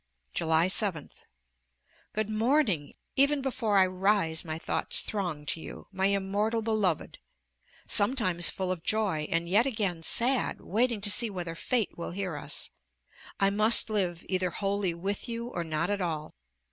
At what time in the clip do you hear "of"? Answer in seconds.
8.71-8.81